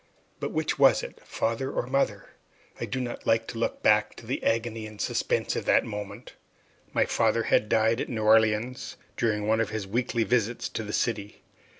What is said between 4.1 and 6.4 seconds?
to the agony and suspense of that moment.